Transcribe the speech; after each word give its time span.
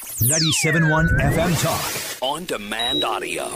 97.1 0.00 1.08
FM 1.20 1.62
Talk. 1.62 2.22
On 2.22 2.44
demand 2.46 3.04
audio. 3.04 3.50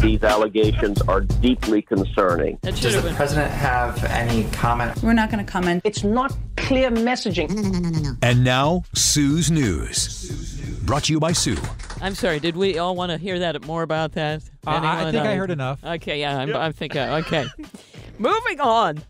These 0.00 0.22
allegations 0.22 1.00
are 1.02 1.20
deeply 1.20 1.82
concerning. 1.82 2.58
Does 2.62 2.80
the 2.94 3.02
been. 3.02 3.14
president 3.14 3.50
have 3.50 4.02
any 4.04 4.44
comment? 4.50 5.02
We're 5.02 5.12
not 5.12 5.30
going 5.30 5.44
to 5.44 5.50
comment. 5.50 5.82
It's 5.84 6.02
not 6.04 6.34
clear 6.56 6.90
messaging. 6.90 7.50
No, 7.50 7.62
no, 7.62 7.78
no, 7.78 7.88
no, 7.90 8.12
And 8.22 8.44
now, 8.44 8.84
Sue's 8.94 9.50
News. 9.50 10.80
Brought 10.84 11.04
to 11.04 11.12
you 11.12 11.20
by 11.20 11.32
Sue. 11.32 11.56
I'm 12.00 12.14
sorry. 12.14 12.38
Did 12.40 12.56
we 12.56 12.78
all 12.78 12.94
want 12.96 13.10
to 13.12 13.18
hear 13.18 13.38
that 13.40 13.64
more 13.66 13.82
about 13.82 14.12
that? 14.12 14.42
Uh, 14.66 14.70
I- 14.70 15.08
I 15.08 15.12
think 15.12 15.24
I 15.26 15.34
heard 15.34 15.50
enough. 15.50 15.82
Okay, 15.84 16.20
yeah, 16.20 16.38
I'm, 16.38 16.54
I 16.56 16.72
think 16.72 16.96
I, 16.96 17.18
okay. 17.20 17.46
Moving 18.18 18.60
on. 18.60 19.02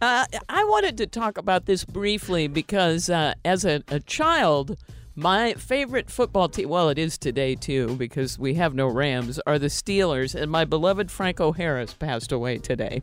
Uh, 0.00 0.26
I 0.48 0.64
wanted 0.64 0.98
to 0.98 1.06
talk 1.06 1.38
about 1.38 1.66
this 1.66 1.84
briefly 1.84 2.46
because 2.48 3.08
uh, 3.08 3.34
as 3.44 3.64
a, 3.64 3.82
a 3.88 4.00
child, 4.00 4.78
my 5.16 5.54
favorite 5.54 6.10
football 6.10 6.48
team, 6.48 6.68
well, 6.68 6.88
it 6.88 6.98
is 6.98 7.16
today 7.16 7.54
too 7.54 7.96
because 7.96 8.38
we 8.38 8.54
have 8.54 8.74
no 8.74 8.86
Rams, 8.88 9.40
are 9.46 9.58
the 9.58 9.68
Steelers, 9.68 10.34
and 10.34 10.50
my 10.50 10.64
beloved 10.64 11.10
Franco 11.10 11.52
Harris 11.52 11.94
passed 11.94 12.32
away 12.32 12.58
today. 12.58 13.02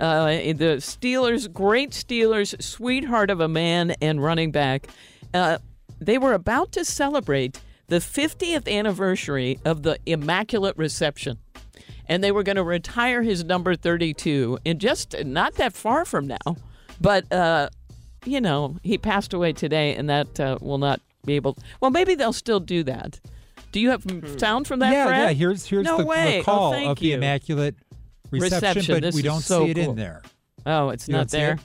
Uh, 0.00 0.26
the 0.26 0.78
Steelers, 0.80 1.50
great 1.50 1.90
Steelers, 1.90 2.60
sweetheart 2.60 3.30
of 3.30 3.40
a 3.40 3.48
man 3.48 3.92
and 4.02 4.22
running 4.22 4.50
back. 4.50 4.88
Uh, 5.32 5.58
they 6.00 6.18
were 6.18 6.34
about 6.34 6.72
to 6.72 6.84
celebrate 6.84 7.60
the 7.88 7.96
50th 7.96 8.70
anniversary 8.70 9.60
of 9.64 9.84
the 9.84 9.98
Immaculate 10.04 10.76
Reception. 10.76 11.38
And 12.08 12.22
they 12.22 12.30
were 12.32 12.42
going 12.42 12.56
to 12.56 12.62
retire 12.62 13.22
his 13.22 13.44
number 13.44 13.74
32 13.74 14.58
in 14.64 14.78
just 14.78 15.14
not 15.24 15.54
that 15.54 15.72
far 15.72 16.04
from 16.04 16.26
now. 16.26 16.56
But, 17.00 17.30
uh, 17.32 17.68
you 18.24 18.40
know, 18.40 18.76
he 18.82 18.96
passed 18.98 19.32
away 19.34 19.52
today, 19.52 19.94
and 19.96 20.08
that 20.08 20.38
uh, 20.40 20.58
will 20.60 20.78
not 20.78 21.00
be 21.24 21.34
able. 21.34 21.56
Well, 21.80 21.90
maybe 21.90 22.14
they'll 22.14 22.32
still 22.32 22.60
do 22.60 22.82
that. 22.84 23.20
Do 23.72 23.80
you 23.80 23.90
have 23.90 24.04
sound 24.38 24.66
from 24.66 24.78
that, 24.78 24.92
yeah, 24.92 25.06
Fred? 25.06 25.18
yeah. 25.20 25.32
Here's 25.32 25.66
here's 25.66 25.84
no 25.84 25.98
the, 25.98 26.06
way. 26.06 26.38
the 26.38 26.44
call 26.44 26.68
oh, 26.68 26.72
thank 26.72 26.88
of 26.90 26.98
the 27.00 27.06
you. 27.08 27.14
immaculate 27.16 27.74
reception, 28.30 28.68
Reception. 28.68 28.94
but 28.94 29.02
This 29.02 29.14
we 29.14 29.22
don't 29.22 29.40
so 29.40 29.64
see 29.64 29.72
it 29.72 29.74
cool. 29.76 29.90
in 29.90 29.96
there. 29.96 30.22
Oh, 30.64 30.88
it's 30.90 31.08
You 31.08 31.12
not 31.14 31.28
there. 31.28 31.54
it? 31.54 31.60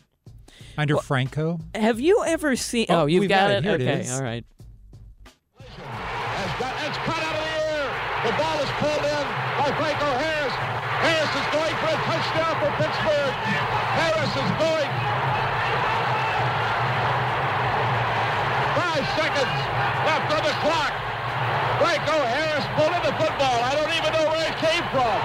Under 0.78 0.98
Franco. 0.98 1.60
Have 1.76 2.00
you 2.00 2.24
ever 2.26 2.56
seen? 2.56 2.88
Oh, 2.90 3.02
Oh, 3.02 3.06
you've 3.06 3.30
got, 3.30 3.50
got 3.50 3.52
it. 3.52 3.58
it. 3.58 3.64
Here 3.64 3.74
it 3.76 3.82
okay, 3.82 4.02
is. 4.02 4.12
all 4.12 4.22
right. 4.24 4.44
Has 5.60 6.60
got, 6.60 6.88
it's 6.88 6.98
cut 6.98 7.24
out 7.24 7.36
of 7.36 7.42
the 7.42 7.50
air. 7.72 7.88
The 8.26 8.38
ball 8.38 8.60
is 8.60 8.70
pulled 8.82 9.06
in 9.06 9.51
by 9.62 9.72
Franco 9.78 10.10
Harris. 10.18 10.54
Harris 11.06 11.34
is 11.38 11.48
going 11.54 11.76
for 11.78 11.94
a 11.94 12.00
touchdown 12.10 12.54
for 12.58 12.72
Pittsburgh. 12.82 13.34
Harris 13.94 14.34
is 14.34 14.52
going. 14.58 14.90
Five 18.74 19.06
seconds 19.14 19.54
left 20.02 20.34
on 20.34 20.42
the 20.50 20.56
clock. 20.66 20.94
Franco 21.78 22.18
Harris 22.26 22.66
pulled 22.74 22.90
in 22.90 23.04
the 23.06 23.14
football. 23.22 23.58
I 23.62 23.76
don't 23.76 23.94
even 23.94 24.12
know 24.14 24.26
where 24.34 24.50
it 24.50 24.58
came 24.58 24.84
from. 24.90 25.22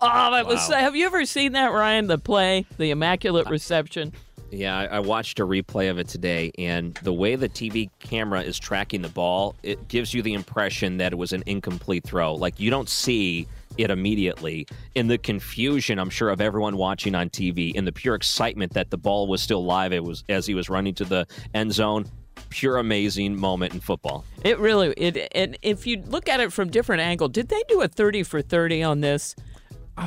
Oh, 0.00 0.30
that 0.32 0.46
was. 0.46 0.68
Have 0.68 0.94
you 0.94 1.06
ever 1.06 1.24
seen 1.24 1.52
that, 1.52 1.72
Ryan? 1.72 2.06
The 2.06 2.18
play, 2.18 2.66
the 2.78 2.90
Immaculate 2.92 3.50
Reception. 3.50 4.12
Yeah, 4.50 4.76
I, 4.76 4.84
I 4.86 5.00
watched 5.00 5.38
a 5.40 5.46
replay 5.46 5.90
of 5.90 5.98
it 5.98 6.08
today, 6.08 6.50
and 6.58 6.94
the 7.02 7.12
way 7.12 7.36
the 7.36 7.48
TV 7.48 7.90
camera 8.00 8.42
is 8.42 8.58
tracking 8.58 9.02
the 9.02 9.08
ball, 9.08 9.54
it 9.62 9.88
gives 9.88 10.12
you 10.12 10.22
the 10.22 10.34
impression 10.34 10.96
that 10.98 11.12
it 11.12 11.16
was 11.16 11.32
an 11.32 11.42
incomplete 11.46 12.04
throw. 12.04 12.34
Like 12.34 12.58
you 12.58 12.70
don't 12.70 12.88
see 12.88 13.46
it 13.78 13.90
immediately. 13.90 14.66
In 14.94 15.06
the 15.06 15.18
confusion, 15.18 15.98
I'm 15.98 16.10
sure 16.10 16.30
of 16.30 16.40
everyone 16.40 16.76
watching 16.76 17.14
on 17.14 17.30
TV, 17.30 17.74
in 17.74 17.84
the 17.84 17.92
pure 17.92 18.14
excitement 18.14 18.74
that 18.74 18.90
the 18.90 18.98
ball 18.98 19.26
was 19.28 19.40
still 19.40 19.64
live, 19.64 19.92
it 19.92 20.04
was 20.04 20.24
as 20.28 20.46
he 20.46 20.54
was 20.54 20.68
running 20.68 20.94
to 20.94 21.04
the 21.04 21.26
end 21.54 21.72
zone. 21.72 22.06
Pure 22.48 22.78
amazing 22.78 23.38
moment 23.38 23.74
in 23.74 23.80
football. 23.80 24.24
It 24.44 24.58
really. 24.58 24.92
It. 24.96 25.28
And 25.32 25.56
if 25.62 25.86
you 25.86 26.02
look 26.06 26.28
at 26.28 26.40
it 26.40 26.52
from 26.52 26.68
different 26.68 27.00
angle, 27.00 27.28
did 27.28 27.48
they 27.48 27.62
do 27.68 27.82
a 27.82 27.86
thirty 27.86 28.24
for 28.24 28.42
thirty 28.42 28.82
on 28.82 29.02
this? 29.02 29.36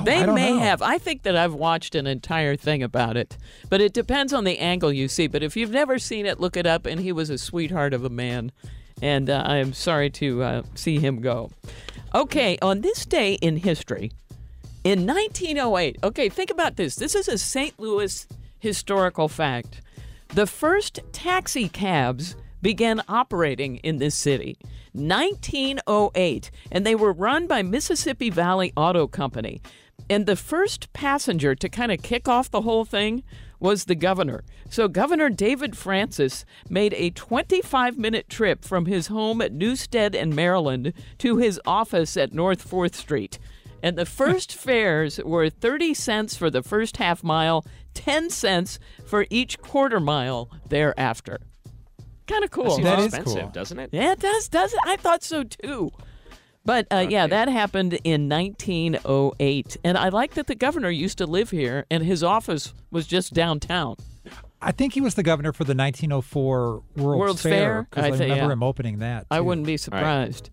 They 0.03 0.21
Oh, 0.21 0.25
don't 0.27 0.35
may 0.35 0.51
know. 0.53 0.59
have. 0.59 0.81
I 0.81 0.97
think 0.97 1.23
that 1.23 1.35
I've 1.35 1.53
watched 1.53 1.95
an 1.95 2.07
entire 2.07 2.55
thing 2.55 2.83
about 2.83 3.15
it, 3.17 3.37
but 3.69 3.81
it 3.81 3.93
depends 3.93 4.33
on 4.33 4.43
the 4.43 4.57
angle 4.59 4.91
you 4.91 5.07
see. 5.07 5.27
But 5.27 5.43
if 5.43 5.55
you've 5.55 5.71
never 5.71 5.99
seen 5.99 6.25
it, 6.25 6.39
look 6.39 6.57
it 6.57 6.65
up. 6.65 6.85
And 6.85 6.99
he 7.01 7.11
was 7.11 7.29
a 7.29 7.37
sweetheart 7.37 7.93
of 7.93 8.03
a 8.03 8.09
man, 8.09 8.51
and 9.01 9.29
uh, 9.29 9.43
I 9.45 9.57
am 9.57 9.73
sorry 9.73 10.09
to 10.11 10.43
uh, 10.43 10.61
see 10.75 10.99
him 10.99 11.21
go. 11.21 11.51
Okay, 12.15 12.57
on 12.61 12.81
this 12.81 13.05
day 13.05 13.33
in 13.35 13.57
history, 13.57 14.11
in 14.83 15.05
1908. 15.05 15.97
Okay, 16.03 16.29
think 16.29 16.49
about 16.51 16.75
this. 16.75 16.95
This 16.95 17.15
is 17.15 17.27
a 17.27 17.37
St. 17.37 17.77
Louis 17.79 18.27
historical 18.59 19.27
fact. 19.27 19.81
The 20.29 20.47
first 20.47 20.99
taxi 21.11 21.69
cabs 21.69 22.35
began 22.61 23.01
operating 23.07 23.77
in 23.77 23.97
this 23.97 24.15
city. 24.15 24.57
1908, 24.93 26.51
and 26.71 26.85
they 26.85 26.95
were 26.95 27.13
run 27.13 27.47
by 27.47 27.61
Mississippi 27.61 28.29
Valley 28.29 28.71
Auto 28.75 29.07
Company. 29.07 29.61
And 30.09 30.25
the 30.25 30.35
first 30.35 30.91
passenger 30.93 31.55
to 31.55 31.69
kind 31.69 31.91
of 31.91 32.01
kick 32.01 32.27
off 32.27 32.51
the 32.51 32.61
whole 32.61 32.85
thing 32.85 33.23
was 33.59 33.85
the 33.85 33.95
governor. 33.95 34.43
So 34.69 34.87
Governor 34.87 35.29
David 35.29 35.77
Francis 35.77 36.43
made 36.69 36.93
a 36.95 37.11
25 37.11 37.97
minute 37.97 38.27
trip 38.29 38.65
from 38.65 38.85
his 38.85 39.07
home 39.07 39.41
at 39.41 39.53
Newstead 39.53 40.13
in 40.13 40.35
Maryland 40.35 40.93
to 41.19 41.37
his 41.37 41.59
office 41.65 42.17
at 42.17 42.33
North 42.33 42.69
4th 42.69 42.95
Street. 42.95 43.39
And 43.81 43.97
the 43.97 44.05
first 44.05 44.53
fares 44.59 45.19
were 45.23 45.49
30 45.49 45.93
cents 45.93 46.35
for 46.35 46.49
the 46.49 46.61
first 46.61 46.97
half 46.97 47.23
mile, 47.23 47.65
10 47.93 48.29
cents 48.29 48.79
for 49.05 49.25
each 49.29 49.59
quarter 49.61 49.99
mile 49.99 50.49
thereafter. 50.67 51.39
Kind 52.27 52.43
of 52.43 52.51
cool. 52.51 52.77
That 52.79 52.99
seems 52.99 53.13
expensive, 53.13 53.41
cool. 53.43 53.51
doesn't 53.51 53.79
it? 53.79 53.89
Yeah, 53.93 54.13
it 54.13 54.19
does, 54.19 54.49
does 54.49 54.73
it? 54.73 54.79
I 54.85 54.97
thought 54.97 55.23
so 55.23 55.43
too. 55.43 55.91
But 56.66 56.88
uh, 56.91 57.06
yeah, 57.09 57.28
that 57.28 57.50
happened 57.50 58.00
in 58.06 58.29
1908. 58.29 59.78
And 59.84 59.97
I 59.97 60.09
like 60.09 60.35
that 60.35 60.47
the 60.47 60.56
governor 60.56 60.90
used 60.90 61.18
to 61.18 61.25
live 61.25 61.50
here 61.50 61.85
and 61.91 62.03
his 62.03 62.24
office 62.24 62.74
was 62.91 63.06
just 63.06 63.34
downtown. 63.34 63.96
I 64.62 64.72
think 64.72 64.94
he 64.94 65.02
was 65.02 65.16
the 65.16 65.23
governor 65.23 65.52
for 65.52 65.66
the 65.66 65.75
1904 65.75 66.84
World's, 66.96 67.19
World's 67.19 67.41
Fair 67.41 67.52
Fair? 67.52 67.88
because 67.90 68.03
I 68.06 68.07
I, 68.07 68.12
thi- 68.12 68.23
remember 68.23 68.46
yeah. 68.46 68.52
him 68.53 68.64
opening 68.64 68.99
that. 68.99 69.28
I 69.29 69.41
wouldn't 69.41 69.67
be 69.67 69.76
surprised. 69.76 70.49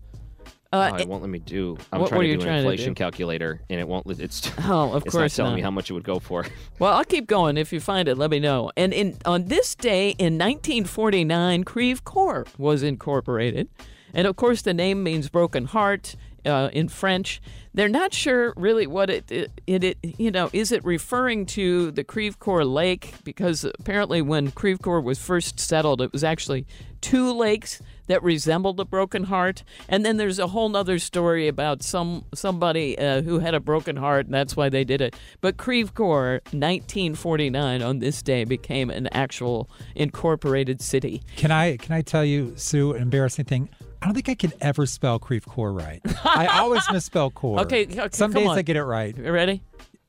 Uh, 0.73 0.91
oh, 0.93 0.95
it 0.97 1.07
won't 1.07 1.21
let 1.21 1.29
me 1.29 1.39
do. 1.39 1.77
I'm 1.93 2.01
what- 2.01 2.09
trying 2.09 2.17
what 2.17 2.23
are 2.23 2.27
to 2.27 2.29
you 2.29 2.35
do 2.35 2.41
an 2.41 2.45
trying 2.47 2.55
to 2.63 2.69
inflation 2.69 2.93
do? 2.93 2.97
calculator, 2.97 3.61
and 3.69 3.79
it 3.79 3.87
won't. 3.87 4.05
It's 4.07 4.51
Oh, 4.59 4.93
of 4.93 5.03
it's 5.05 5.13
course 5.13 5.37
not 5.37 5.43
telling 5.43 5.51
not. 5.51 5.55
me 5.57 5.61
how 5.61 5.71
much 5.71 5.89
it 5.89 5.93
would 5.93 6.03
go 6.03 6.19
for. 6.19 6.45
Well, 6.79 6.93
I'll 6.93 7.03
keep 7.05 7.27
going. 7.27 7.55
If 7.57 7.71
you 7.71 7.79
find 7.79 8.07
it, 8.09 8.17
let 8.17 8.29
me 8.31 8.39
know. 8.39 8.71
And 8.75 8.91
in 8.93 9.17
on 9.25 9.45
this 9.45 9.75
day 9.75 10.09
in 10.11 10.37
1949, 10.37 11.63
Creve 11.63 12.03
Coeur 12.03 12.45
was 12.57 12.83
incorporated. 12.83 13.69
And 14.13 14.27
of 14.27 14.35
course, 14.35 14.61
the 14.61 14.73
name 14.73 15.03
means 15.03 15.29
broken 15.29 15.65
heart. 15.65 16.15
uh, 16.45 16.69
in 16.73 16.89
French. 16.89 17.41
They're 17.73 17.89
not 17.89 18.13
sure 18.13 18.53
really 18.57 18.87
what 18.87 19.09
it, 19.09 19.31
it, 19.31 19.51
it, 19.67 19.97
you 20.03 20.31
know, 20.31 20.49
is 20.51 20.71
it 20.71 20.83
referring 20.83 21.45
to 21.47 21.91
the 21.91 22.03
Creve 22.03 22.39
Coeur 22.39 22.63
Lake? 22.63 23.13
Because 23.23 23.63
apparently 23.63 24.21
when 24.21 24.51
Creve 24.51 24.81
Coeur 24.81 24.99
was 24.99 25.19
first 25.19 25.59
settled, 25.59 26.01
it 26.01 26.11
was 26.11 26.23
actually 26.23 26.65
two 26.99 27.31
lakes 27.31 27.81
that 28.07 28.21
resembled 28.23 28.79
a 28.79 28.85
broken 28.85 29.23
heart. 29.25 29.63
And 29.87 30.05
then 30.05 30.17
there's 30.17 30.37
a 30.37 30.47
whole 30.47 30.75
other 30.75 30.99
story 30.99 31.47
about 31.47 31.81
some 31.81 32.25
somebody 32.33 32.97
uh, 32.99 33.21
who 33.21 33.39
had 33.39 33.53
a 33.53 33.61
broken 33.61 33.95
heart, 33.95 34.25
and 34.25 34.33
that's 34.33 34.57
why 34.57 34.67
they 34.67 34.83
did 34.83 34.99
it. 34.99 35.15
But 35.39 35.55
Creve 35.55 35.93
Coeur, 35.93 36.41
1949, 36.51 37.81
on 37.81 37.99
this 37.99 38.21
day, 38.21 38.43
became 38.43 38.89
an 38.89 39.07
actual 39.13 39.69
incorporated 39.95 40.81
city. 40.81 41.21
Can 41.37 41.51
I 41.51 41.77
can 41.77 41.93
I 41.93 42.01
tell 42.01 42.25
you, 42.25 42.53
Sue, 42.57 42.93
an 42.93 43.01
embarrassing 43.01 43.45
thing? 43.45 43.69
I 44.01 44.05
don't 44.05 44.13
think 44.15 44.29
I 44.29 44.35
can 44.35 44.51
ever 44.61 44.85
spell 44.85 45.19
Creve 45.19 45.45
Coeur 45.45 45.71
right. 45.71 46.01
I 46.25 46.47
always 46.59 46.83
misspell 46.91 47.29
core. 47.39 47.59
Okay, 47.61 47.83
okay 47.85 48.09
Some 48.11 48.33
come 48.33 48.41
days 48.41 48.49
on. 48.49 48.57
I 48.57 48.61
get 48.63 48.75
it 48.75 48.83
right. 48.83 49.15
You 49.15 49.31
ready? 49.31 49.61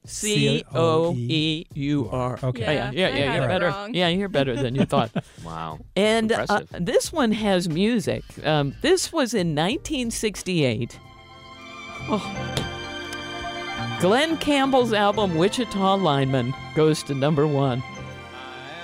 C 0.04 0.64
O 0.74 1.14
E 1.14 1.66
U 1.74 2.08
R. 2.10 2.38
Okay. 2.42 2.60
Yeah, 2.62 2.90
yeah, 2.90 3.08
yeah. 3.08 3.16
Yeah, 3.16 3.34
you're 3.34 3.44
it 3.44 3.48
better. 3.48 3.66
wrong. 3.68 3.94
Yeah, 3.94 4.08
you're 4.08 4.28
better 4.28 4.56
than 4.56 4.74
you 4.74 4.84
thought. 4.84 5.10
Wow. 5.44 5.78
And 5.96 6.32
uh, 6.32 6.62
this 6.72 7.12
one 7.12 7.32
has 7.32 7.68
music. 7.68 8.22
Um, 8.44 8.74
this 8.80 9.12
was 9.12 9.34
in 9.34 9.48
1968. 9.54 10.98
Oh. 12.08 12.68
Glen 14.00 14.36
Campbell's 14.38 14.92
album 14.92 15.36
Wichita 15.36 15.96
Lineman 15.96 16.52
goes 16.74 17.02
to 17.04 17.14
number 17.14 17.46
one. 17.46 17.82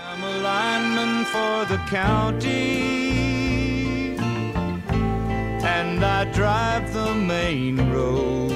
I'm 0.06 0.22
a 0.22 0.38
lineman 0.38 1.24
for 1.26 1.64
the 1.72 1.78
county, 1.88 3.37
and 5.98 6.06
I 6.06 6.32
drive 6.32 6.92
the 6.92 7.12
main 7.12 7.90
road. 7.90 8.52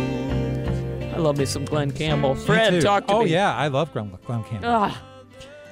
I 1.13 1.19
love 1.19 1.39
me 1.39 1.45
some 1.45 1.65
Glen 1.65 1.91
Campbell. 1.91 2.37
Me 2.37 2.41
Fred, 2.41 2.71
too. 2.71 2.81
talk 2.81 3.09
to 3.09 3.15
oh, 3.15 3.25
me. 3.25 3.31
Oh 3.31 3.33
yeah, 3.33 3.57
I 3.57 3.67
love 3.67 3.93
Glen, 3.93 4.17
Glen 4.25 4.45
Campbell. 4.45 4.69
Ah. 4.71 5.03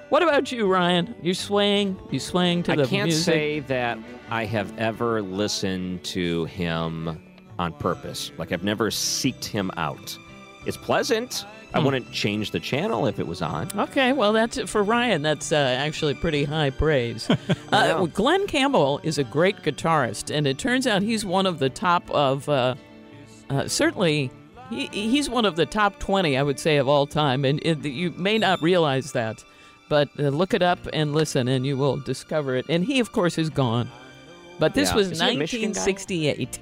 What 0.08 0.25
about 0.25 0.50
you, 0.50 0.67
Ryan? 0.67 1.14
You 1.22 1.32
swaying? 1.32 1.96
You 2.11 2.19
swaying 2.19 2.64
to 2.64 2.72
I 2.72 2.76
the 2.76 2.87
can't 2.88 3.05
music? 3.05 3.25
say 3.25 3.61
that 3.61 3.99
I 4.31 4.46
have 4.46 4.76
ever 4.81 5.22
listened 5.22 6.02
to 6.06 6.46
him 6.46 7.22
on 7.61 7.73
purpose. 7.75 8.32
Like 8.37 8.50
I've 8.50 8.64
never 8.64 8.90
seeked 8.90 9.44
him 9.44 9.70
out. 9.76 10.19
It's 10.66 10.76
pleasant. 10.76 11.44
I 11.72 11.78
Hmm. 11.78 11.84
wouldn't 11.84 12.11
change 12.12 12.50
the 12.50 12.58
channel 12.61 13.06
if 13.06 13.19
it 13.20 13.26
was 13.26 13.43
on. 13.43 13.69
Okay, 13.76 14.12
well, 14.12 14.32
that's 14.32 14.56
it 14.56 14.69
for 14.69 14.82
Ryan. 14.82 15.22
That's 15.22 15.52
uh, 15.52 15.56
actually 15.56 16.14
pretty 16.14 16.44
high 16.44 16.70
praise. 16.70 17.28
uh, 17.31 17.37
well, 17.70 18.06
Glen 18.08 18.46
Campbell 18.49 19.00
is 19.05 19.19
a 19.19 19.25
great 19.25 19.62
guitarist, 19.62 20.34
and 20.34 20.46
it 20.46 20.58
turns 20.58 20.87
out 20.87 21.02
he's 21.02 21.25
one 21.25 21.46
of 21.46 21.58
the 21.61 21.69
top 21.70 22.11
of, 22.11 22.49
uh, 22.49 22.75
uh, 23.50 23.69
certainly, 23.69 24.31
he, 24.69 24.87
he's 24.88 25.31
one 25.31 25.44
of 25.44 25.55
the 25.56 25.67
top 25.67 25.99
20, 26.00 26.37
I 26.37 26.43
would 26.43 26.58
say, 26.58 26.76
of 26.78 26.88
all 26.88 27.06
time. 27.06 27.44
And 27.44 27.61
it, 27.64 27.84
you 27.84 28.11
may 28.16 28.37
not 28.38 28.61
realize 28.62 29.12
that, 29.12 29.44
but 29.88 30.08
uh, 30.19 30.23
look 30.28 30.55
it 30.55 30.62
up 30.62 30.78
and 30.93 31.14
listen, 31.14 31.46
and 31.49 31.64
you 31.64 31.76
will 31.76 31.96
discover 31.99 32.56
it. 32.56 32.66
And 32.69 32.84
he, 32.84 32.99
of 33.00 33.12
course, 33.12 33.38
is 33.38 33.49
gone. 33.50 33.88
But 34.58 34.75
this 34.75 34.90
Yeah. 34.90 34.96
was 34.96 35.11
Is 35.12 35.20
he 35.20 35.25
a 35.25 35.37
1968. 35.37 36.58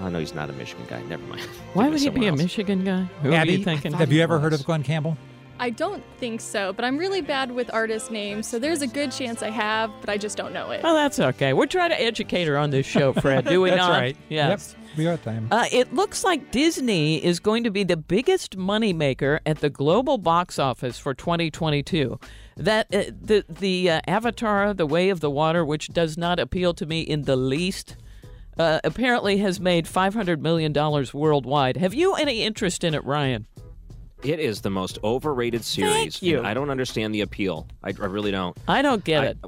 Oh 0.00 0.08
no, 0.08 0.18
he's 0.18 0.34
not 0.34 0.50
a 0.50 0.52
Michigan 0.54 0.86
guy. 0.88 1.02
Never 1.02 1.22
mind. 1.24 1.42
Why 1.74 1.88
would 1.88 2.00
he 2.00 2.08
be 2.08 2.22
someone 2.22 2.40
a. 2.40 2.42
Michigan 2.42 2.84
guy? 2.84 3.02
Who 3.22 3.32
are 3.32 3.46
you 3.46 3.64
thinking? 3.64 3.92
have 3.92 4.12
you 4.12 4.22
ever 4.22 4.38
heard 4.38 4.52
of 4.52 4.64
Glen 4.64 4.82
Campbell? 4.82 5.16
I 5.58 5.70
don't 5.70 6.02
think 6.18 6.40
so, 6.40 6.72
but 6.72 6.84
I'm 6.84 6.98
really 6.98 7.20
bad 7.20 7.52
with 7.52 7.72
artist 7.72 8.10
names, 8.10 8.48
so 8.48 8.58
there's 8.58 8.82
a 8.82 8.86
good 8.86 9.12
chance 9.12 9.44
I 9.44 9.50
have, 9.50 9.92
but 10.00 10.10
I 10.10 10.16
just 10.16 10.36
don't 10.36 10.52
know 10.52 10.72
it. 10.72 10.80
Oh, 10.82 10.94
that's 10.94 11.20
okay. 11.20 11.52
We're 11.52 11.66
trying 11.66 11.90
to 11.90 12.02
educate 12.02 12.46
her 12.46 12.58
on 12.58 12.70
this 12.70 12.84
show, 12.84 13.12
Fred. 13.12 13.44
Do 13.44 13.60
we 13.60 13.70
That's 13.70 13.78
not? 13.80 13.90
That's 13.90 14.00
right. 14.00 14.16
Yes. 14.28 14.74
Yep, 14.76 14.98
we 14.98 15.06
are 15.06 15.16
time. 15.18 15.46
Uh, 15.52 15.66
it 15.70 15.94
looks 15.94 16.24
like 16.24 16.50
Disney 16.50 17.22
is 17.24 17.38
going 17.38 17.62
to 17.62 17.70
be 17.70 17.84
the 17.84 17.96
biggest 17.96 18.58
moneymaker 18.58 19.38
at 19.46 19.60
the 19.60 19.70
global 19.70 20.18
box 20.18 20.58
office 20.58 20.98
for 20.98 21.14
2022. 21.14 22.18
That 22.56 22.92
uh, 22.92 23.04
the 23.20 23.44
the 23.48 23.88
uh, 23.88 24.00
Avatar: 24.08 24.74
The 24.74 24.86
Way 24.86 25.10
of 25.10 25.20
the 25.20 25.30
Water, 25.30 25.64
which 25.64 25.88
does 25.88 26.18
not 26.18 26.40
appeal 26.40 26.74
to 26.74 26.86
me 26.86 27.02
in 27.02 27.22
the 27.22 27.36
least, 27.36 27.96
uh, 28.58 28.80
apparently 28.84 29.38
has 29.38 29.60
made 29.60 29.86
500 29.88 30.42
million 30.42 30.72
dollars 30.72 31.12
worldwide. 31.14 31.76
Have 31.76 31.94
you 31.94 32.14
any 32.14 32.42
interest 32.42 32.84
in 32.84 32.94
it, 32.94 33.04
Ryan? 33.04 33.46
It 34.22 34.38
is 34.38 34.60
the 34.60 34.70
most 34.70 34.98
overrated 35.02 35.64
series. 35.64 35.92
Thank 35.92 36.22
you. 36.22 36.42
I 36.42 36.54
don't 36.54 36.70
understand 36.70 37.12
the 37.14 37.22
appeal. 37.22 37.66
I, 37.82 37.88
I 37.88 38.06
really 38.06 38.30
don't. 38.30 38.56
I 38.68 38.82
don't 38.82 39.02
get 39.04 39.22
I- 39.22 39.26
it. 39.26 39.38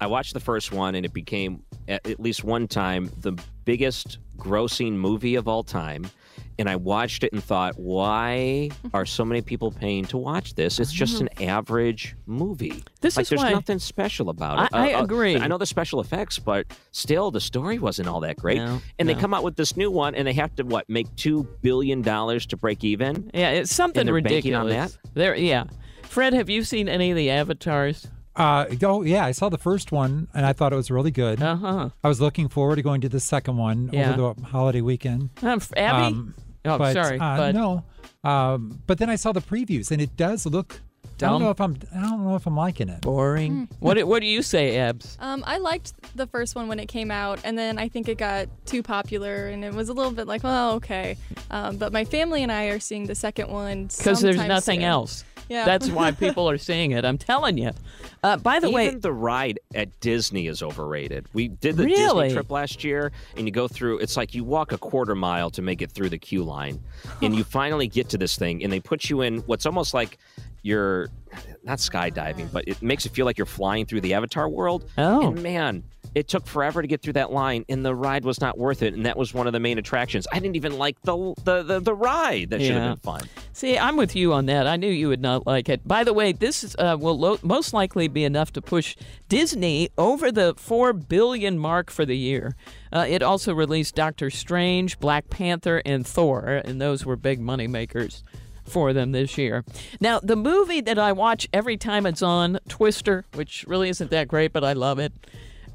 I 0.00 0.06
watched 0.06 0.34
the 0.34 0.40
first 0.40 0.72
one, 0.72 0.96
and 0.96 1.06
it 1.06 1.14
became 1.14 1.62
at 1.88 2.20
least 2.20 2.44
one 2.44 2.68
time 2.68 3.10
the 3.20 3.32
biggest 3.64 4.18
grossing 4.36 4.92
movie 4.92 5.36
of 5.36 5.48
all 5.48 5.62
time. 5.62 6.10
And 6.58 6.68
I 6.70 6.76
watched 6.76 7.24
it 7.24 7.32
and 7.32 7.42
thought, 7.42 7.74
why 7.76 8.70
are 8.92 9.04
so 9.04 9.24
many 9.24 9.42
people 9.42 9.72
paying 9.72 10.04
to 10.06 10.16
watch 10.16 10.54
this? 10.54 10.78
It's 10.78 10.92
just 10.92 11.20
an 11.20 11.28
average 11.42 12.14
movie. 12.26 12.70
Mm-hmm. 12.70 12.80
This 13.00 13.16
like, 13.16 13.24
is 13.24 13.30
there's 13.30 13.42
why- 13.42 13.50
nothing 13.52 13.78
special 13.80 14.28
about 14.28 14.66
it. 14.66 14.72
Uh, 14.72 14.76
I- 14.78 14.84
I 14.94 15.00
agree. 15.00 15.36
I 15.36 15.46
know 15.48 15.58
the 15.58 15.66
special 15.66 16.00
effects, 16.00 16.38
but 16.38 16.66
still, 16.92 17.30
the 17.30 17.40
story 17.40 17.78
wasn't 17.78 18.08
all 18.08 18.20
that 18.20 18.36
great. 18.36 18.58
No, 18.58 18.80
and 18.98 19.08
they 19.08 19.14
come 19.14 19.34
out 19.34 19.42
with 19.42 19.56
this 19.56 19.76
new 19.76 19.90
one, 19.90 20.14
and 20.14 20.26
they 20.26 20.32
have 20.34 20.54
to 20.56 20.62
what 20.62 20.88
make 20.88 21.14
two 21.16 21.44
billion 21.62 22.02
dollars 22.02 22.46
to 22.46 22.56
break 22.56 22.84
even. 22.84 23.30
Yeah, 23.34 23.50
it's 23.50 23.74
something 23.74 24.06
they're 24.06 24.20
banking 24.20 24.54
on 24.54 24.68
that. 24.68 24.96
There, 25.14 25.34
yeah. 25.34 25.64
Fred, 26.02 26.32
have 26.34 26.48
you 26.48 26.62
seen 26.62 26.88
any 26.88 27.10
of 27.10 27.16
the 27.16 27.30
avatars? 27.30 28.06
Uh, 28.36 28.66
oh 28.82 29.02
yeah, 29.02 29.24
I 29.24 29.30
saw 29.32 29.48
the 29.48 29.58
first 29.58 29.92
one 29.92 30.26
and 30.34 30.44
I 30.44 30.52
thought 30.52 30.72
it 30.72 30.76
was 30.76 30.90
really 30.90 31.12
good. 31.12 31.40
Uh 31.40 31.54
huh. 31.56 31.88
I 32.02 32.08
was 32.08 32.20
looking 32.20 32.48
forward 32.48 32.76
to 32.76 32.82
going 32.82 33.00
to 33.02 33.08
the 33.08 33.20
second 33.20 33.56
one 33.56 33.90
Yeah. 33.92 34.12
over 34.16 34.34
the 34.34 34.46
holiday 34.46 34.80
weekend. 34.80 35.30
Um, 35.42 35.60
Abby. 35.76 36.16
Um, 36.16 36.34
oh, 36.64 36.78
but, 36.78 36.92
sorry, 36.94 37.18
uh, 37.18 37.36
but 37.36 37.54
no. 37.54 37.84
Um, 38.22 38.80
but 38.86 38.98
then 38.98 39.10
I 39.10 39.16
saw 39.16 39.32
the 39.32 39.40
previews 39.42 39.90
and 39.90 40.00
it 40.00 40.16
does 40.16 40.46
look. 40.46 40.80
I 41.16 41.28
don't 41.28 41.40
know 41.42 41.50
if 41.50 41.60
I'm. 41.60 41.76
I 41.94 42.00
don't 42.00 42.24
know 42.24 42.34
if 42.34 42.44
I'm 42.44 42.56
liking 42.56 42.88
it. 42.88 43.00
boring. 43.02 43.68
What 43.78 43.94
do- 43.94 44.06
What 44.06 44.20
do 44.20 44.26
you 44.26 44.42
say, 44.42 44.76
Abs? 44.78 45.16
Um, 45.20 45.44
I 45.46 45.58
liked 45.58 45.92
the 46.16 46.26
first 46.26 46.56
one 46.56 46.66
when 46.66 46.80
it 46.80 46.86
came 46.86 47.10
out, 47.12 47.38
and 47.44 47.56
then 47.56 47.78
I 47.78 47.88
think 47.88 48.08
it 48.08 48.18
got 48.18 48.48
too 48.66 48.82
popular, 48.82 49.46
and 49.46 49.64
it 49.64 49.72
was 49.72 49.88
a 49.90 49.92
little 49.92 50.10
bit 50.10 50.26
like, 50.26 50.42
well, 50.42 50.72
okay. 50.74 51.16
Um, 51.52 51.76
but 51.76 51.92
my 51.92 52.04
family 52.04 52.42
and 52.42 52.50
I 52.50 52.64
are 52.64 52.80
seeing 52.80 53.06
the 53.06 53.14
second 53.14 53.48
one 53.48 53.84
Because 53.96 54.20
there's 54.22 54.36
nothing 54.36 54.80
soon. 54.80 54.84
else. 54.88 55.24
Yeah. 55.48 55.64
That's 55.64 55.90
why 55.90 56.12
people 56.12 56.48
are 56.48 56.58
seeing 56.58 56.92
it. 56.92 57.04
I'm 57.04 57.18
telling 57.18 57.58
you. 57.58 57.70
Uh, 58.22 58.36
by 58.38 58.58
the 58.58 58.70
way, 58.70 58.84
Even 58.86 58.94
way, 58.96 59.00
the 59.00 59.12
ride 59.12 59.58
at 59.74 60.00
Disney 60.00 60.46
is 60.46 60.62
overrated. 60.62 61.26
We 61.34 61.48
did 61.48 61.76
the 61.76 61.84
Really? 61.84 62.24
Disney 62.24 62.34
trip 62.34 62.50
last 62.50 62.82
year, 62.82 63.12
and 63.36 63.46
you 63.46 63.52
go 63.52 63.68
through. 63.68 63.98
It's 63.98 64.16
like 64.16 64.34
you 64.34 64.44
walk 64.44 64.72
a 64.72 64.78
quarter 64.78 65.14
mile 65.14 65.50
to 65.50 65.62
make 65.62 65.82
it 65.82 65.90
through 65.92 66.08
the 66.08 66.18
queue 66.18 66.42
line, 66.42 66.82
and 67.20 67.34
you 67.34 67.44
finally 67.58 67.86
get 67.86 68.08
to 68.10 68.18
this 68.18 68.36
thing, 68.36 68.64
and 68.64 68.72
they 68.72 68.80
put 68.80 69.10
you 69.10 69.20
in 69.20 69.38
what's 69.40 69.66
almost 69.66 69.92
like 69.92 70.18
you're 70.62 71.08
not 71.62 71.78
skydiving, 71.78 72.50
but 72.50 72.66
it 72.66 72.80
makes 72.80 73.04
it 73.04 73.12
feel 73.12 73.26
like 73.26 73.36
you're 73.36 73.44
flying 73.46 73.84
through 73.84 74.00
the 74.00 74.14
Avatar 74.14 74.48
world. 74.48 74.88
Oh. 74.96 75.28
and 75.28 75.42
man. 75.42 75.84
It 76.14 76.28
took 76.28 76.46
forever 76.46 76.82
to 76.82 76.88
get 76.88 77.02
through 77.02 77.14
that 77.14 77.32
line, 77.32 77.64
and 77.68 77.84
the 77.84 77.94
ride 77.94 78.24
was 78.24 78.40
not 78.40 78.56
worth 78.58 78.82
it. 78.82 78.94
And 78.94 79.06
that 79.06 79.16
was 79.16 79.34
one 79.34 79.46
of 79.46 79.52
the 79.52 79.60
main 79.60 79.78
attractions. 79.78 80.26
I 80.32 80.38
didn't 80.38 80.56
even 80.56 80.78
like 80.78 81.00
the 81.02 81.34
the 81.44 81.62
the, 81.62 81.80
the 81.80 81.94
ride. 81.94 82.50
That 82.50 82.60
should 82.60 82.76
have 82.76 83.02
been 83.02 83.12
fun. 83.12 83.28
see, 83.52 83.78
I'm 83.78 83.96
with 83.96 84.14
you 84.14 84.32
on 84.32 84.46
that. 84.46 84.66
I 84.66 84.76
knew 84.76 84.90
you 84.90 85.08
would 85.08 85.20
not 85.20 85.46
like 85.46 85.68
it. 85.68 85.86
By 85.86 86.04
the 86.04 86.12
way, 86.12 86.32
this 86.32 86.76
uh, 86.78 86.96
will 86.98 87.18
lo- 87.18 87.38
most 87.42 87.72
likely 87.72 88.08
be 88.08 88.24
enough 88.24 88.52
to 88.52 88.62
push 88.62 88.96
Disney 89.28 89.90
over 89.98 90.30
the 90.30 90.54
four 90.56 90.92
billion 90.92 91.58
mark 91.58 91.90
for 91.90 92.04
the 92.04 92.16
year. 92.16 92.54
Uh, 92.92 93.04
it 93.08 93.22
also 93.22 93.52
released 93.52 93.94
Doctor 93.94 94.30
Strange, 94.30 94.98
Black 95.00 95.28
Panther, 95.30 95.82
and 95.84 96.06
Thor, 96.06 96.62
and 96.64 96.80
those 96.80 97.04
were 97.04 97.16
big 97.16 97.40
money 97.40 97.66
makers 97.66 98.22
for 98.64 98.92
them 98.92 99.12
this 99.12 99.36
year. 99.36 99.64
Now, 100.00 100.20
the 100.20 100.36
movie 100.36 100.80
that 100.80 100.98
I 100.98 101.12
watch 101.12 101.48
every 101.52 101.76
time 101.76 102.06
it's 102.06 102.22
on, 102.22 102.58
Twister, 102.68 103.24
which 103.34 103.64
really 103.68 103.88
isn't 103.88 104.10
that 104.10 104.28
great, 104.28 104.52
but 104.52 104.64
I 104.64 104.72
love 104.72 104.98
it. 104.98 105.12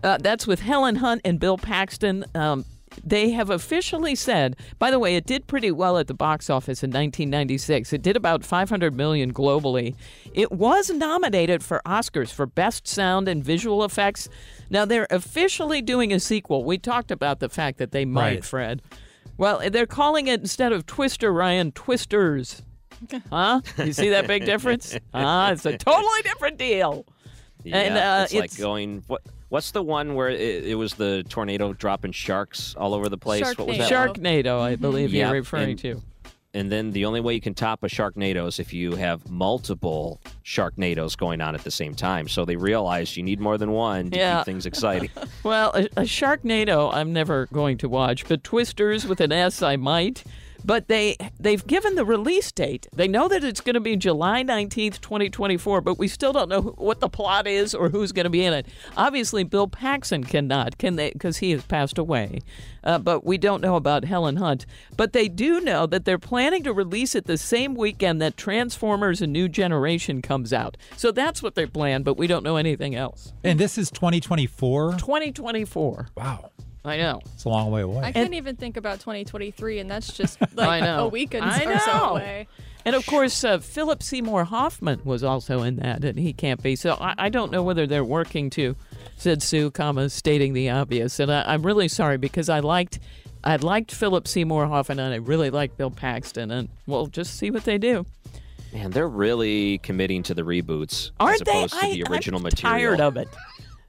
Uh, 0.04 0.18
that's 0.18 0.48
with 0.48 0.62
Helen 0.62 0.96
Hunt 0.98 1.22
and 1.26 1.40
Bill 1.40 1.58
Paxton. 1.58 2.26
Um, 2.36 2.66
they 3.04 3.30
have 3.32 3.50
officially 3.50 4.16
said, 4.16 4.56
by 4.80 4.92
the 4.92 5.00
way, 5.00 5.16
it 5.16 5.26
did 5.26 5.46
pretty 5.48 5.72
well 5.72 5.98
at 5.98 6.08
the 6.08 6.14
box 6.14 6.50
office 6.50 6.84
in 6.84 6.90
1996. 6.90 7.94
It 7.94 8.02
did 8.02 8.16
about 8.18 8.44
500 8.44 8.96
million 8.96 9.34
globally. 9.34 9.96
It 10.34 10.52
was 10.52 10.90
nominated 10.90 11.64
for 11.64 11.82
Oscars 11.86 12.32
for 12.32 12.46
Best 12.46 12.88
Sound 12.88 13.28
and 13.28 13.44
Visual 13.44 13.84
Effects. 13.84 14.28
Now 14.70 14.86
they're 14.86 15.08
officially 15.12 15.82
doing 15.82 16.12
a 16.12 16.20
sequel. 16.20 16.64
We 16.64 16.78
talked 16.78 17.12
about 17.12 17.40
the 17.40 17.50
fact 17.50 17.78
that 17.78 17.92
they 17.92 18.06
might, 18.06 18.22
Right. 18.36 18.46
Fred. 18.46 18.82
Well, 19.38 19.62
they're 19.70 19.86
calling 19.86 20.28
it 20.28 20.42
instead 20.42 20.74
of 20.74 20.86
Twister, 20.86 21.32
Ryan, 21.32 21.72
Twisters. 21.72 22.64
Huh? 23.30 23.62
You 23.78 23.94
see 23.94 24.10
that 24.10 24.28
big 24.28 24.46
difference? 24.46 24.98
Ah, 25.14 25.52
it's 25.52 25.66
a 25.66 25.78
totally 25.78 26.22
different 26.24 26.58
deal. 26.58 27.06
And, 27.64 27.96
Yeah, 27.96 28.20
uh, 28.20 28.24
it's, 28.24 28.34
like 28.34 28.58
going. 28.58 29.04
What? 29.08 29.22
What's 29.50 29.72
the 29.72 29.82
one 29.82 30.14
where 30.16 30.30
it, 30.30 30.66
it 30.66 30.76
was 30.76 30.94
the 30.94 31.24
tornado 31.28 31.74
dropping 31.74 32.12
sharks 32.12 32.76
all 32.76 32.94
over 32.94 33.10
the 33.10 33.18
place? 33.18 33.42
What 33.58 33.68
was 33.68 33.78
that? 33.80 33.92
Sharknado. 33.92 34.44
Sharknado, 34.44 34.62
I 34.62 34.74
mm-hmm. 34.74 34.82
believe 34.82 35.12
Yeah, 35.14 35.28
you're 35.28 35.40
referring 35.40 35.72
and- 35.72 35.80
to. 35.80 36.02
and 36.54 36.72
then 36.72 36.92
the 36.92 37.06
only 37.06 37.20
way 37.20 37.34
you 37.34 37.42
can 37.42 37.56
top 37.56 37.84
a 37.84 37.88
Sharknado 37.88 38.48
is 38.48 38.60
if 38.60 38.74
you 38.74 38.96
have 38.96 39.28
multiple 39.30 40.22
Sharknados 40.44 41.18
going 41.18 41.42
on 41.42 41.56
at 41.56 41.64
the 41.64 41.72
same 41.72 41.96
time. 41.96 42.28
So 42.28 42.46
they 42.46 42.56
realize 42.58 43.18
you 43.18 43.24
need 43.24 43.40
more 43.40 43.58
than 43.58 43.72
one 43.72 44.12
to 44.12 44.18
Yeah. 44.18 44.38
keep 44.38 44.46
things 44.46 44.66
exciting. 44.66 45.10
Well, 45.44 45.72
a, 45.74 45.86
a 45.96 46.04
Sharknado, 46.04 46.94
I'm 46.94 47.14
never 47.14 47.48
going 47.48 47.78
to 47.80 47.90
watch, 47.90 48.28
but 48.28 48.44
Twisters 48.44 49.08
with 49.08 49.22
an 49.22 49.32
S, 49.32 49.62
I 49.64 49.78
might. 49.78 50.24
But 50.64 50.88
they 50.88 51.18
they've 51.40 51.66
given 51.66 51.96
the 51.96 52.06
release 52.06 52.52
date. 52.52 52.88
They 52.94 53.08
know 53.08 53.28
that 53.28 53.44
it's 53.44 53.62
going 53.62 53.76
to 53.76 53.80
be 53.80 53.96
July 53.96 54.44
19th, 54.44 55.00
2024, 55.02 55.82
but 55.82 55.98
we 55.98 56.08
still 56.08 56.34
don't 56.34 56.50
know 56.50 56.62
what 56.62 57.00
the 57.00 57.10
plot 57.10 57.48
is 57.48 57.74
or 57.74 57.90
who's 57.90 58.12
going 58.12 58.26
to 58.26 58.30
be 58.30 58.44
in 58.44 58.54
it. 58.54 58.68
Obviously, 58.98 59.44
Bill 59.44 59.68
Paxton 59.68 60.24
cannot, 60.24 60.78
can 60.78 60.96
they? 60.96 61.12
Because 61.12 61.38
he 61.38 61.52
has 61.52 61.64
passed 61.64 61.98
away. 61.98 62.40
Uh, 62.84 62.98
but 62.98 63.26
we 63.26 63.38
don't 63.38 63.62
know 63.62 63.76
about 63.76 64.06
Helen 64.06 64.38
Hunt. 64.38 64.66
But 64.96 65.14
they 65.14 65.28
do 65.28 65.60
know 65.60 65.86
that 65.88 66.06
they're 66.06 66.18
planning 66.18 66.64
to 66.64 66.74
release 66.74 67.16
it 67.16 67.26
the 67.26 67.38
same 67.38 67.76
weekend 67.76 68.22
that 68.22 68.38
Transformers: 68.38 69.22
A 69.22 69.28
New 69.28 69.50
Generation 69.50 70.22
comes 70.22 70.54
out. 70.54 70.78
So 70.96 71.12
that's 71.12 71.44
what 71.44 71.56
they 71.56 71.66
plan, 71.66 72.04
but 72.04 72.18
we 72.18 72.28
don't 72.28 72.44
know 72.44 72.58
anything 72.58 72.96
else. 72.96 73.34
And 73.44 73.60
this 73.60 73.78
is 73.78 73.92
2024. 73.92 74.94
2024. 74.94 76.10
Wow. 76.16 76.52
I 76.90 76.98
know. 76.98 77.22
It's 77.34 77.46
a 77.46 77.50
long 77.50 77.72
way 77.72 77.82
away. 77.82 78.04
I 78.04 78.12
can't 78.12 78.34
even 78.34 78.56
think 78.56 78.78
about 78.78 79.00
2023, 79.00 79.80
and 79.80 79.90
that's 79.90 80.12
just 80.16 80.40
like 80.56 80.68
I 80.68 80.80
know. 80.82 81.06
a 81.06 81.08
weekend 81.08 81.46
I 81.46 81.64
or 81.66 81.80
so 81.80 81.94
know. 81.98 82.04
away. 82.12 82.48
And 82.86 82.96
of 82.96 83.06
course, 83.06 83.44
uh, 83.44 83.60
Philip 83.60 84.02
Seymour 84.02 84.46
Hoffman 84.46 85.02
was 85.04 85.24
also 85.24 85.62
in 85.64 85.76
that, 85.78 86.04
and 86.06 86.18
he 86.18 86.34
can't 86.34 86.64
be. 86.64 86.76
So 86.76 86.94
I, 87.00 87.14
I 87.18 87.30
don't 87.30 87.52
know 87.52 87.62
whether 87.62 87.86
they're 87.86 88.04
working 88.06 88.50
to, 88.52 88.76
said 89.18 89.44
Sue, 89.44 89.70
comma, 89.70 90.10
stating 90.10 90.54
the 90.54 90.70
obvious. 90.70 91.20
And 91.20 91.32
I, 91.32 91.44
I'm 91.46 91.64
really 91.66 91.90
sorry 91.90 92.18
because 92.18 92.48
I 92.50 92.62
liked, 92.62 93.00
I 93.44 93.58
liked 93.58 93.92
Philip 93.94 94.28
Seymour 94.28 94.66
Hoffman, 94.68 94.98
and 95.00 95.14
I 95.14 95.18
really 95.18 95.50
liked 95.50 95.78
Bill 95.78 95.92
Paxton, 95.92 96.52
and 96.52 96.70
we'll 96.88 97.08
just 97.08 97.38
see 97.38 97.52
what 97.52 97.66
they 97.66 97.78
do. 97.78 98.06
Man, 98.74 98.92
they're 98.92 99.10
really 99.10 99.80
committing 99.80 100.22
to 100.24 100.34
the 100.36 100.44
reboots 100.44 101.12
Aren't 101.20 101.42
as 101.42 101.46
they? 101.46 101.52
opposed 101.52 101.74
to 101.74 101.86
I- 101.86 101.92
the 101.94 102.04
original 102.04 102.38
I'm 102.38 102.44
material. 102.44 102.80
tired 102.98 103.02
of 103.02 103.18
it. 103.18 103.28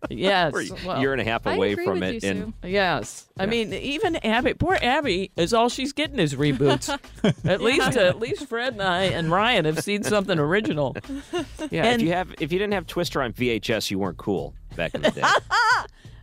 Yes, 0.09 0.52
We're 0.52 0.62
a 0.62 0.87
well- 0.87 1.00
year 1.00 1.12
and 1.12 1.21
a 1.21 1.25
half 1.25 1.45
away 1.45 1.75
from 1.75 2.02
it, 2.02 2.23
you, 2.23 2.30
and 2.30 2.52
Yes, 2.64 3.28
I 3.38 3.47
mean 3.47 3.73
even 3.75 4.16
Abby, 4.16 4.54
poor 4.54 4.78
Abby, 4.80 5.30
is 5.37 5.52
all 5.52 5.69
she's 5.69 5.92
getting 5.92 6.19
is 6.19 6.35
reboots. 6.35 6.88
at 7.45 7.61
least, 7.61 7.97
at 7.97 8.19
least 8.19 8.47
Fred 8.47 8.73
and 8.73 8.83
I 8.83 9.02
and 9.04 9.30
Ryan 9.30 9.66
have 9.66 9.80
seen 9.80 10.02
something 10.02 10.38
original. 10.38 10.97
yeah, 11.71 11.85
And- 11.85 12.00
if 12.00 12.09
you 12.09 12.14
have 12.14 12.35
if 12.40 12.50
you 12.52 12.59
didn't 12.59 12.73
have 12.73 12.87
Twister 12.87 13.21
on 13.21 13.33
VHS, 13.35 13.90
you 13.90 13.99
weren't 13.99 14.16
cool 14.16 14.54
back 14.76 14.95
in 14.95 15.02
the 15.02 15.11
day. 15.11 15.23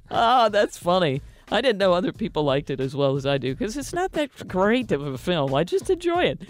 Oh, 0.09 0.49
that's 0.49 0.77
funny. 0.77 1.21
I 1.51 1.61
didn't 1.61 1.77
know 1.79 1.93
other 1.93 2.11
people 2.11 2.43
liked 2.43 2.69
it 2.69 2.79
as 2.79 2.95
well 2.95 3.15
as 3.15 3.25
I 3.25 3.37
do 3.37 3.53
because 3.53 3.77
it's 3.77 3.93
not 3.93 4.13
that 4.13 4.47
great 4.47 4.91
of 4.91 5.05
a 5.05 5.17
film. 5.17 5.53
I 5.53 5.63
just 5.63 5.89
enjoy 5.89 6.23
it. 6.25 6.41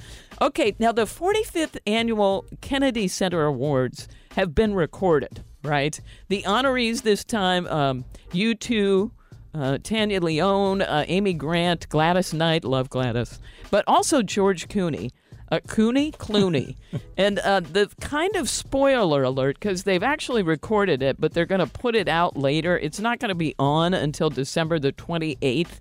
Okay, 0.41 0.75
now 0.79 0.91
the 0.91 1.03
45th 1.05 1.77
annual 1.85 2.45
Kennedy 2.61 3.07
Center 3.07 3.45
Awards 3.45 4.07
have 4.35 4.53
been 4.55 4.73
recorded, 4.73 5.43
right? 5.63 5.99
The 6.29 6.43
honorees 6.43 7.01
this 7.03 7.23
time, 7.23 7.67
um, 7.67 8.05
U2, 8.31 9.11
uh, 9.53 9.77
Tania 9.83 10.21
León, 10.21 10.85
uh, 10.87 11.05
Amy 11.07 11.33
Grant, 11.33 11.89
Gladys 11.89 12.33
Knight, 12.33 12.63
love 12.63 12.89
Gladys, 12.89 13.39
but 13.71 13.83
also 13.87 14.21
George 14.21 14.69
Cooney. 14.69 15.11
Uh, 15.49 15.59
Cooney? 15.65 16.11
Clooney. 16.11 16.75
and 17.17 17.39
uh, 17.39 17.61
the 17.61 17.89
kind 18.01 18.35
of 18.35 18.49
spoiler 18.49 19.23
alert, 19.23 19.57
because 19.59 19.83
they've 19.83 20.03
actually 20.03 20.43
recorded 20.43 21.01
it, 21.01 21.19
but 21.19 21.33
they're 21.33 21.45
going 21.45 21.65
to 21.65 21.67
put 21.67 21.95
it 21.95 22.07
out 22.07 22.35
later. 22.35 22.77
It's 22.77 22.99
not 22.99 23.19
going 23.19 23.29
to 23.29 23.35
be 23.35 23.55
on 23.57 23.93
until 23.93 24.29
December 24.29 24.77
the 24.77 24.91
28th. 24.91 25.79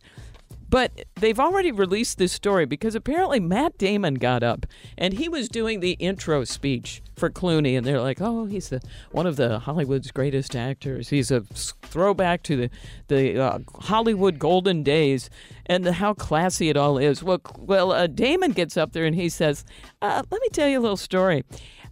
But 0.68 1.04
they've 1.14 1.38
already 1.38 1.70
released 1.70 2.18
this 2.18 2.32
story 2.32 2.66
because 2.66 2.94
apparently 2.94 3.40
Matt 3.40 3.78
Damon 3.78 4.14
got 4.14 4.42
up 4.42 4.66
and 4.98 5.14
he 5.14 5.28
was 5.28 5.48
doing 5.48 5.80
the 5.80 5.92
intro 5.92 6.44
speech 6.44 7.02
for 7.16 7.30
Clooney, 7.30 7.76
and 7.76 7.86
they're 7.86 8.00
like, 8.00 8.20
"Oh, 8.20 8.44
he's 8.44 8.68
the 8.68 8.80
one 9.10 9.26
of 9.26 9.36
the 9.36 9.60
Hollywood's 9.60 10.10
greatest 10.10 10.54
actors. 10.54 11.08
He's 11.08 11.30
a 11.30 11.40
throwback 11.40 12.42
to 12.44 12.56
the 12.56 12.70
the 13.08 13.38
uh, 13.40 13.58
Hollywood 13.80 14.38
golden 14.38 14.82
days 14.82 15.30
and 15.64 15.86
how 15.86 16.14
classy 16.14 16.68
it 16.68 16.76
all 16.76 16.98
is." 16.98 17.22
Well, 17.22 17.40
well, 17.58 17.92
uh, 17.92 18.06
Damon 18.06 18.52
gets 18.52 18.76
up 18.76 18.92
there 18.92 19.06
and 19.06 19.14
he 19.14 19.28
says, 19.28 19.64
uh, 20.02 20.22
"Let 20.30 20.42
me 20.42 20.48
tell 20.52 20.68
you 20.68 20.78
a 20.78 20.82
little 20.82 20.96
story." 20.96 21.44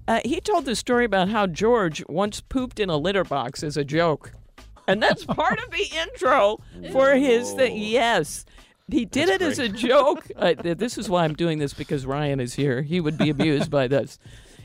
Uh, 0.07 0.21
he 0.25 0.40
told 0.40 0.66
the 0.66 0.76
story 0.76 1.07
about 1.07 1.31
how 1.31 1.47
George 1.47 2.04
once 2.09 2.43
pooped 2.43 2.78
in 2.78 2.90
a 2.90 2.97
litter 2.97 3.25
box 3.25 3.62
as 3.62 3.78
a 3.78 3.85
joke. 3.85 4.33
And 4.88 5.02
that's 5.02 5.24
part 5.24 5.58
of 5.58 5.70
the 5.70 5.88
intro 5.96 6.60
for 6.92 7.14
his 7.14 7.52
thing. 7.52 7.76
Yes. 7.78 8.44
He 8.90 9.06
did 9.06 9.30
it 9.30 9.40
as 9.40 9.58
a 9.58 9.68
joke. 9.70 10.30
This 10.62 10.98
is 10.98 11.08
why 11.08 11.24
I'm 11.24 11.34
doing 11.34 11.58
this 11.58 11.72
because 11.72 12.04
Ryan 12.04 12.38
is 12.38 12.54
here. 12.54 12.82
He 12.82 13.00
would 13.00 13.16
be 13.16 13.30
abused 13.30 13.70
by 13.70 13.88
this. 13.88 14.18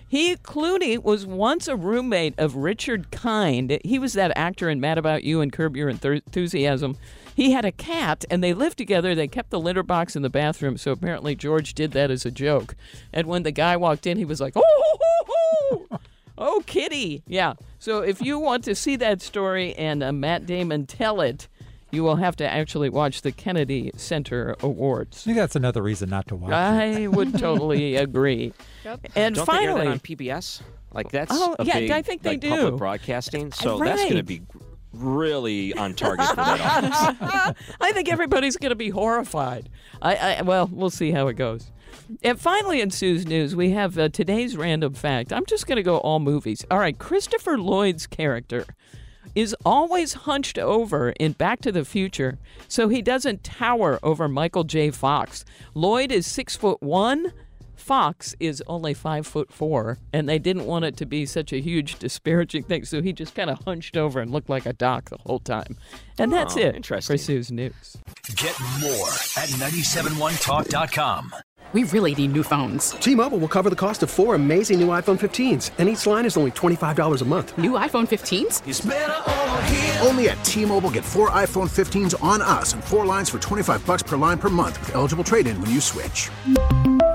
He 0.10 0.36
Clooney 0.38 1.02
was 1.02 1.26
once 1.26 1.68
a 1.68 1.76
roommate 1.76 2.34
of 2.40 2.56
Richard 2.56 3.12
Kind. 3.12 3.80
He 3.86 4.00
was 4.00 4.14
that 4.14 4.36
actor 4.36 4.68
in 4.68 4.82
Mad 4.82 4.98
About 4.98 5.24
You 5.24 5.40
and 5.40 5.54
Curb 5.54 5.78
Your 5.78 5.88
Enthusiasm. 5.88 6.98
He 7.36 7.52
had 7.52 7.64
a 7.64 7.72
cat, 7.72 8.26
and 8.30 8.44
they 8.44 8.54
lived 8.54 8.78
together. 8.78 9.14
They 9.14 9.28
kept 9.28 9.52
the 9.52 9.60
litter 9.60 9.84
box 9.84 10.16
in 10.16 10.24
the 10.24 10.30
bathroom, 10.30 10.78
so 10.78 10.92
apparently 10.92 11.36
George 11.36 11.76
did 11.76 11.92
that 11.92 12.10
as 12.10 12.26
a 12.26 12.32
joke. 12.32 12.76
And 13.14 13.28
when 13.28 13.44
the 13.44 13.52
guy 13.52 13.78
walked 13.78 14.08
in, 14.08 14.18
he 14.18 14.26
was 14.26 14.42
like, 14.42 14.54
"Oh, 14.58 14.62
ho, 14.66 15.00
ho, 15.28 15.86
ho. 15.92 16.00
oh, 16.40 16.64
kitty!" 16.66 17.22
Yeah. 17.28 17.54
So 17.78 18.00
if 18.02 18.22
you 18.22 18.40
want 18.40 18.64
to 18.64 18.74
see 18.74 18.96
that 18.96 19.22
story 19.22 19.76
and 19.76 20.02
uh, 20.02 20.12
Matt 20.12 20.46
Damon 20.48 20.88
tell 20.88 21.22
it, 21.22 21.48
you 21.92 22.04
will 22.04 22.16
have 22.18 22.36
to 22.38 22.48
actually 22.48 22.90
watch 22.90 23.22
the 23.22 23.32
Kennedy 23.32 23.92
Center 23.96 24.56
Awards. 24.62 25.24
I 25.24 25.26
think 25.26 25.38
that's 25.38 25.56
another 25.56 25.82
reason 25.84 26.10
not 26.10 26.28
to 26.30 26.36
watch. 26.36 26.52
it. 26.52 26.56
I 26.56 27.08
would 27.16 27.38
totally 27.38 27.96
agree. 27.96 28.54
And 29.16 29.36
Don't 29.36 29.46
finally, 29.46 29.66
they 29.66 29.80
air 29.82 29.86
that 29.86 29.92
on 29.92 30.00
PBS? 30.00 30.62
Like 30.92 31.12
that's 31.12 31.32
Oh, 31.34 31.56
a 31.60 31.66
yeah, 31.66 31.80
big, 31.80 31.92
I 31.92 32.02
think 32.02 32.24
they 32.24 32.32
like, 32.32 32.40
do. 32.42 32.50
public 32.50 32.76
broadcasting. 32.78 33.52
So 33.52 33.78
that's 33.80 34.02
going 34.04 34.16
to 34.16 34.24
be 34.24 34.42
really 34.94 35.74
on 35.74 35.94
target 35.94 36.28
for 36.28 36.36
that 36.36 36.62
audience. 36.62 37.68
I 37.82 37.92
think 37.92 38.10
everybody's 38.10 38.58
going 38.58 38.72
to 38.72 38.76
be 38.76 38.90
horrified. 38.90 39.70
I, 40.02 40.16
I 40.16 40.42
well, 40.42 40.70
we'll 40.72 40.90
see 40.90 41.12
how 41.12 41.28
it 41.28 41.34
goes. 41.34 41.72
And 42.24 42.40
finally, 42.40 42.82
in 42.82 42.90
Sue's 42.90 43.26
news, 43.26 43.56
we 43.56 43.72
have 43.72 43.98
uh, 43.98 44.10
today's 44.10 44.58
random 44.58 44.94
fact. 44.94 45.32
I'm 45.32 45.46
just 45.46 45.68
going 45.68 45.76
to 45.76 45.84
go 45.84 45.98
all 45.98 46.20
movies. 46.20 46.66
All 46.72 46.80
right, 46.80 46.98
Christopher 46.98 47.58
Lloyd's 47.58 48.08
character 48.08 48.66
is 49.36 49.56
always 49.64 50.14
hunched 50.14 50.58
over 50.58 51.12
in 51.12 51.34
Back 51.34 51.62
to 51.62 51.72
the 51.72 51.86
Future, 51.86 52.40
so 52.68 52.90
he 52.90 53.02
doesn't 53.02 53.44
tower 53.44 54.00
over 54.02 54.28
Michael 54.28 54.64
J. 54.64 54.90
Fox. 54.90 55.46
Lloyd 55.74 56.12
is 56.12 56.26
six 56.26 56.56
foot 56.56 56.82
one. 56.82 57.32
Fox 57.80 58.36
is 58.40 58.62
only 58.68 58.94
five 58.94 59.26
foot 59.26 59.52
four, 59.52 59.98
and 60.14 60.28
they 60.28 60.38
didn't 60.38 60.66
want 60.66 60.86
it 60.86 60.98
to 60.98 61.06
be 61.06 61.26
such 61.26 61.52
a 61.54 61.60
huge 61.62 61.98
disparaging 61.98 62.64
thing, 62.64 62.84
so 62.86 63.02
he 63.02 63.14
just 63.14 63.34
kind 63.34 63.50
of 63.50 63.60
hunched 63.66 63.96
over 63.98 64.20
and 64.20 64.32
looked 64.32 64.50
like 64.50 64.66
a 64.66 64.74
doc 64.74 65.10
the 65.10 65.18
whole 65.26 65.40
time. 65.40 65.78
And 66.18 66.32
that's 66.32 66.56
Oh, 66.58 66.60
it 66.60 66.76
interesting. 66.76 67.14
for 67.16 67.18
Sue's 67.18 67.52
news. 67.52 67.98
Get 68.36 68.60
more 68.82 69.08
at 69.38 69.50
971talk.com. 69.58 71.34
We 71.72 71.84
really 71.84 72.16
need 72.16 72.34
new 72.34 72.42
phones. 72.42 72.92
T-Mobile 72.92 73.38
will 73.38 73.48
cover 73.48 73.70
the 73.70 73.76
cost 73.76 74.02
of 74.02 74.10
four 74.10 74.34
amazing 74.34 74.80
new 74.80 74.88
iPhone 74.88 75.20
15s, 75.20 75.70
and 75.78 75.88
each 75.88 76.06
line 76.08 76.26
is 76.26 76.36
only 76.36 76.50
$25 76.52 77.22
a 77.22 77.26
month. 77.26 77.56
New 77.60 77.72
iPhone 77.74 78.08
15s? 78.08 80.06
Only 80.06 80.30
at 80.30 80.44
T-Mobile 80.44 80.90
get 80.90 81.06
four 81.06 81.30
iPhone 81.30 81.70
15s 81.70 82.22
on 82.24 82.42
us 82.42 82.74
and 82.74 82.84
four 82.84 83.06
lines 83.06 83.30
for 83.30 83.38
25 83.40 83.86
bucks 83.86 84.02
per 84.04 84.18
line 84.18 84.40
per 84.40 84.50
month 84.50 84.80
with 84.80 84.96
eligible 84.96 85.24
trade-in 85.24 85.62
when 85.62 85.70
you 85.70 85.80
switch. 85.80 86.30